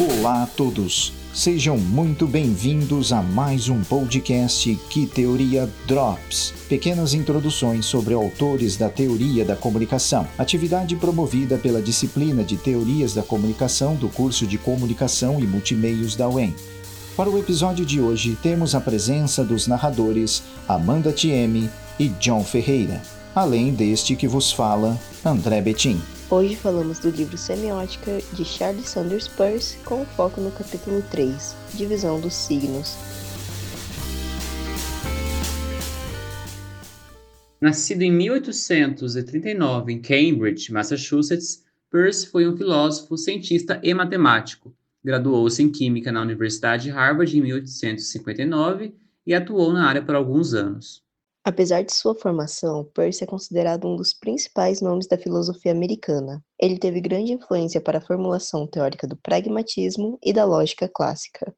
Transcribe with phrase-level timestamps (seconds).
[0.00, 6.54] Olá a todos, sejam muito bem-vindos a mais um podcast Que Teoria Drops.
[6.70, 13.22] Pequenas introduções sobre autores da teoria da comunicação, atividade promovida pela disciplina de Teorias da
[13.22, 16.54] Comunicação do curso de Comunicação e Multimeios da UEM.
[17.14, 23.02] Para o episódio de hoje, temos a presença dos narradores Amanda Thieme e John Ferreira,
[23.34, 26.00] além deste que vos fala, André Betim.
[26.32, 32.20] Hoje falamos do livro Semiótica de Charles Sanders Peirce, com foco no capítulo 3, Divisão
[32.20, 32.94] dos Signos.
[37.60, 44.72] Nascido em 1839 em Cambridge, Massachusetts, Peirce foi um filósofo, cientista e matemático.
[45.02, 48.94] Graduou-se em Química na Universidade de Harvard em 1859
[49.26, 51.02] e atuou na área por alguns anos.
[51.42, 56.44] Apesar de sua formação, Peirce é considerado um dos principais nomes da filosofia americana.
[56.60, 61.54] Ele teve grande influência para a formulação teórica do pragmatismo e da lógica clássica.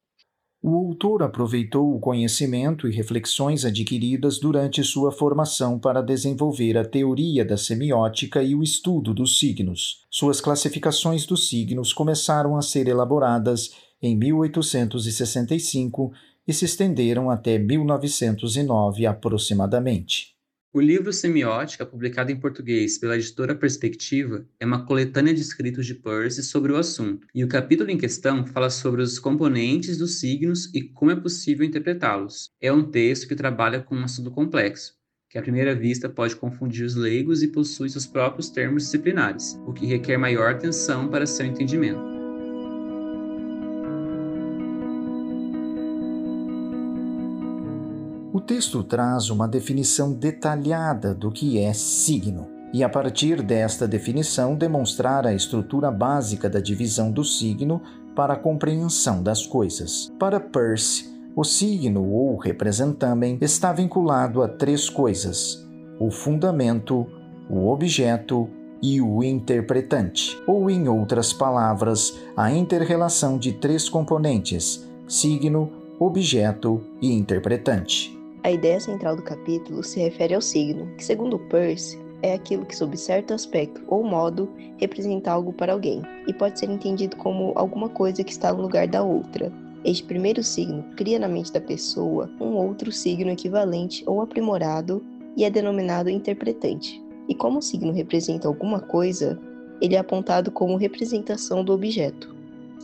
[0.65, 7.43] O autor aproveitou o conhecimento e reflexões adquiridas durante sua formação para desenvolver a teoria
[7.43, 10.05] da semiótica e o estudo dos signos.
[10.09, 16.13] Suas classificações dos signos começaram a ser elaboradas em 1865
[16.47, 20.33] e se estenderam até 1909 aproximadamente.
[20.75, 25.93] O livro Semiótica, publicado em português pela editora Perspectiva, é uma coletânea de escritos de
[25.93, 30.73] Peirce sobre o assunto, e o capítulo em questão fala sobre os componentes dos signos
[30.73, 32.49] e como é possível interpretá-los.
[32.59, 34.95] É um texto que trabalha com um assunto complexo,
[35.29, 39.73] que à primeira vista pode confundir os leigos e possui seus próprios termos disciplinares, o
[39.73, 42.12] que requer maior atenção para seu entendimento.
[48.43, 55.25] Texto traz uma definição detalhada do que é signo, e a partir desta definição demonstrar
[55.25, 57.81] a estrutura básica da divisão do signo
[58.15, 60.11] para a compreensão das coisas.
[60.19, 65.67] Para Peirce, o signo ou representamen está vinculado a três coisas:
[65.99, 67.07] o fundamento,
[67.49, 68.49] o objeto
[68.81, 77.13] e o interpretante, ou em outras palavras, a interrelação de três componentes: signo, objeto e
[77.13, 78.22] interpretante.
[78.43, 82.75] A ideia central do capítulo se refere ao signo, que, segundo Peirce, é aquilo que,
[82.75, 87.87] sob certo aspecto ou modo, representa algo para alguém, e pode ser entendido como alguma
[87.87, 89.49] coisa que está no lugar da outra.
[89.85, 95.01] Este primeiro signo cria na mente da pessoa um outro signo equivalente ou aprimorado
[95.37, 97.01] e é denominado interpretante.
[97.29, 99.39] E como o signo representa alguma coisa,
[99.81, 102.32] ele é apontado como representação do objeto.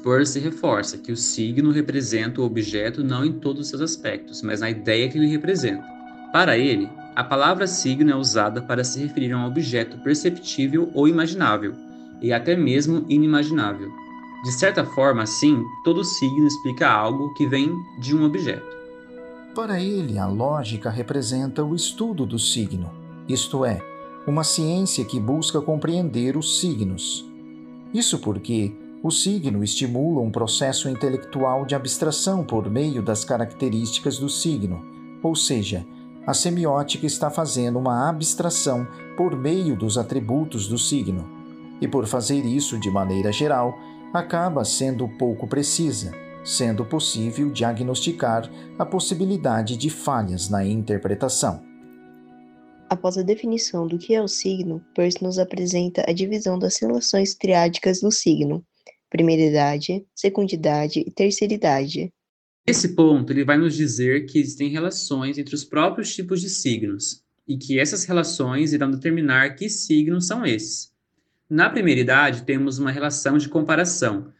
[0.03, 4.61] Peirce reforça que o signo representa o objeto não em todos os seus aspectos, mas
[4.61, 5.83] na ideia que ele representa.
[6.31, 11.07] Para ele, a palavra signo é usada para se referir a um objeto perceptível ou
[11.07, 11.73] imaginável,
[12.21, 13.91] e até mesmo inimaginável.
[14.43, 18.77] De certa forma, assim, todo signo explica algo que vem de um objeto.
[19.53, 22.89] Para ele, a lógica representa o estudo do signo,
[23.27, 23.81] isto é,
[24.25, 27.25] uma ciência que busca compreender os signos.
[27.93, 28.71] Isso porque
[29.01, 34.83] o signo estimula um processo intelectual de abstração por meio das características do signo,
[35.23, 35.85] ou seja,
[36.27, 41.27] a semiótica está fazendo uma abstração por meio dos atributos do signo.
[41.81, 43.73] E por fazer isso de maneira geral,
[44.13, 46.11] acaba sendo pouco precisa,
[46.43, 51.61] sendo possível diagnosticar a possibilidade de falhas na interpretação.
[52.89, 57.35] Após a definição do que é o signo, Peirce nos apresenta a divisão das relações
[57.35, 58.65] triádicas do signo,
[59.09, 62.13] primeira idade, segunda idade e terceira idade.
[62.67, 67.23] Nesse ponto, ele vai nos dizer que existem relações entre os próprios tipos de signos
[67.47, 70.91] e que essas relações irão determinar que signos são esses.
[71.49, 74.31] Na primeira idade, temos uma relação de comparação.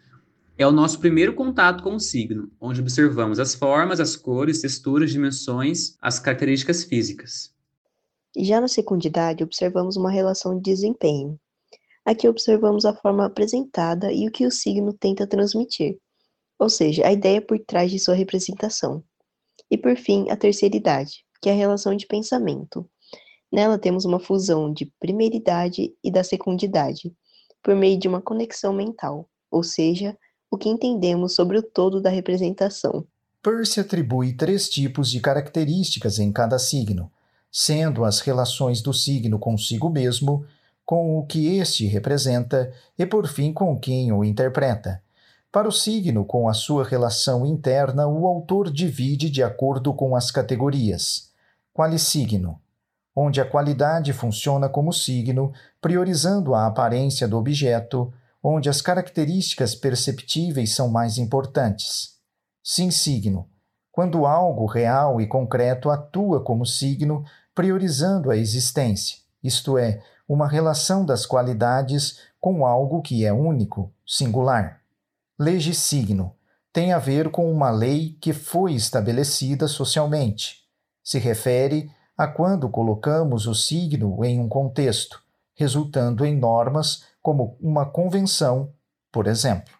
[0.56, 5.10] É o nosso primeiro contato com o signo, onde observamos as formas, as cores, texturas,
[5.10, 7.52] dimensões, as características físicas.
[8.38, 11.40] Já na segunda idade, observamos uma relação de desempenho,
[12.10, 16.00] Aqui observamos a forma apresentada e o que o signo tenta transmitir,
[16.58, 19.04] ou seja, a ideia por trás de sua representação.
[19.70, 22.90] E por fim, a terceira idade, que é a relação de pensamento.
[23.52, 27.14] Nela temos uma fusão de primeira idade e da segunda idade,
[27.62, 30.18] por meio de uma conexão mental, ou seja,
[30.50, 33.06] o que entendemos sobre o todo da representação.
[33.40, 37.12] Peirce atribui três tipos de características em cada signo,
[37.52, 40.44] sendo as relações do signo consigo mesmo,
[40.90, 45.04] com o que este representa e, por fim, com quem o interpreta.
[45.52, 50.32] Para o signo com a sua relação interna, o autor divide de acordo com as
[50.32, 51.30] categorias.
[51.72, 52.60] Qualisigno,
[53.16, 58.12] onde a qualidade funciona como signo, priorizando a aparência do objeto,
[58.42, 62.16] onde as características perceptíveis são mais importantes.
[62.64, 63.48] Sim, signo.
[63.92, 71.04] Quando algo real e concreto atua como signo, priorizando a existência, isto é, uma relação
[71.04, 74.80] das qualidades com algo que é único, singular.
[75.40, 76.36] Lege signo
[76.72, 80.64] tem a ver com uma lei que foi estabelecida socialmente.
[81.04, 85.20] Se refere a quando colocamos o signo em um contexto,
[85.56, 88.72] resultando em normas como uma convenção,
[89.12, 89.74] por exemplo.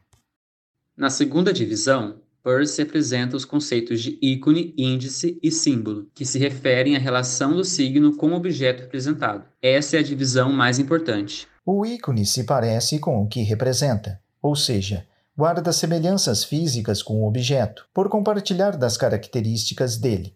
[0.98, 6.96] Na segunda divisão, Peirce apresenta os conceitos de ícone, índice e símbolo, que se referem
[6.96, 9.46] à relação do signo com o objeto representado.
[9.62, 11.48] Essa é a divisão mais importante.
[11.66, 15.06] O ícone se parece com o que representa, ou seja,
[15.38, 20.36] guarda semelhanças físicas com o objeto, por compartilhar das características dele,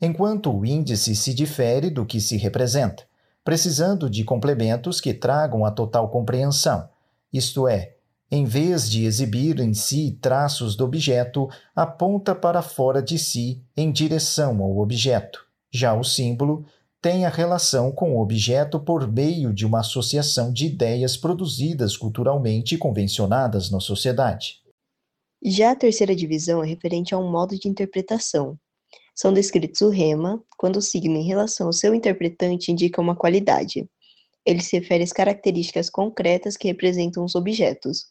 [0.00, 3.04] enquanto o índice se difere do que se representa,
[3.44, 6.88] precisando de complementos que tragam a total compreensão,
[7.32, 7.95] isto é,
[8.30, 13.90] em vez de exibir em si traços do objeto, aponta para fora de si em
[13.92, 15.46] direção ao objeto.
[15.70, 16.64] Já o símbolo
[17.00, 22.74] tem a relação com o objeto por meio de uma associação de ideias produzidas culturalmente
[22.74, 24.60] e convencionadas na sociedade.
[25.44, 28.58] Já a terceira divisão é referente a um modo de interpretação,
[29.16, 33.88] são descritos o rema, quando o signo em relação ao seu interpretante indica uma qualidade.
[34.44, 38.08] Ele se refere às características concretas que representam os objetos.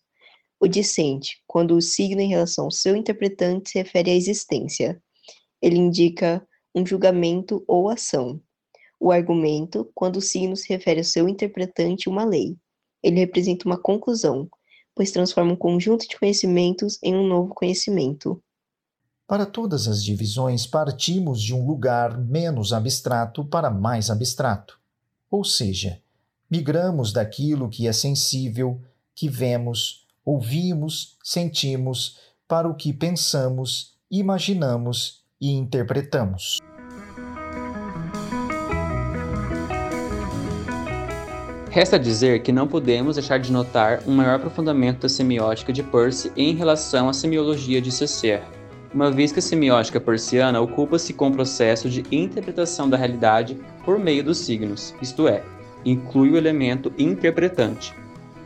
[0.59, 5.01] O dissente, quando o signo em relação ao seu interpretante se refere à existência.
[5.61, 8.41] Ele indica um julgamento ou ação.
[8.99, 12.57] O argumento, quando o signo se refere ao seu interpretante uma lei.
[13.03, 14.49] Ele representa uma conclusão,
[14.95, 18.41] pois transforma um conjunto de conhecimentos em um novo conhecimento.
[19.27, 24.79] Para todas as divisões, partimos de um lugar menos abstrato para mais abstrato.
[25.29, 25.99] Ou seja,
[26.49, 28.81] migramos daquilo que é sensível,
[29.15, 36.59] que vemos, ouvimos, sentimos, para o que pensamos, imaginamos e interpretamos.
[41.69, 46.31] Resta dizer que não podemos deixar de notar um maior aprofundamento da semiótica de Peirce
[46.35, 48.55] em relação à semiologia de Saussure
[48.95, 53.99] uma vez que a semiótica persiana ocupa-se com o processo de interpretação da realidade por
[53.99, 55.43] meio dos signos, isto é,
[55.83, 57.93] inclui o elemento interpretante.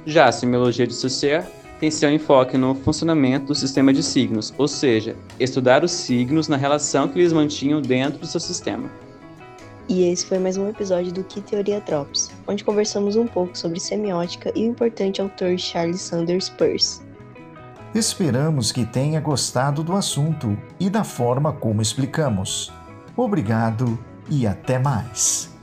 [0.07, 1.43] Já a semiologia de Saussure
[1.79, 6.57] tem seu enfoque no funcionamento do sistema de signos, ou seja, estudar os signos na
[6.57, 8.91] relação que eles mantinham dentro do seu sistema.
[9.87, 13.79] E esse foi mais um episódio do Que Teoria Drops, onde conversamos um pouco sobre
[13.79, 17.01] semiótica e o importante autor Charles Sanders Peirce.
[17.95, 22.71] Esperamos que tenha gostado do assunto e da forma como explicamos.
[23.17, 23.97] Obrigado
[24.29, 25.58] e até mais!